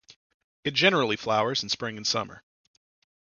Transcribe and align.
It 0.63 0.73
generally 0.73 1.15
flowers 1.15 1.61
in 1.61 1.69
spring 1.69 1.95
and 1.97 2.07
summer. 2.07 2.43